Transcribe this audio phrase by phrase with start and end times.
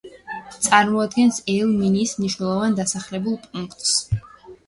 [0.67, 3.95] წარმოადგენს ელ-მინიის მნიშვნელოვან დასახლებულ პუნქტს.